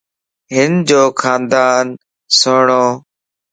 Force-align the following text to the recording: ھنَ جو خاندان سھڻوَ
ھنَ 0.53 0.71
جو 0.89 1.01
خاندان 1.21 1.85
سھڻوَ 2.37 2.85